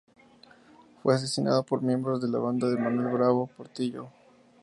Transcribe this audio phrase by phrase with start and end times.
[1.03, 4.09] Fue asesinado por miembros de la banda de Manuel Bravo Portillo.